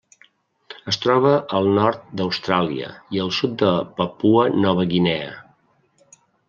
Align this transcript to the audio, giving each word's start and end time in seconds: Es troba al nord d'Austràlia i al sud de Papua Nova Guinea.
Es 0.91 0.97
troba 1.03 1.33
al 1.59 1.69
nord 1.75 2.01
d'Austràlia 2.21 2.89
i 3.17 3.23
al 3.27 3.31
sud 3.41 3.55
de 3.65 3.73
Papua 4.01 4.51
Nova 4.67 4.91
Guinea. 4.95 5.33